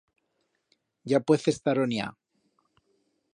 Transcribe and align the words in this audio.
Ya 1.13 1.19
puez 1.25 1.43
estaroniar. 1.53 2.09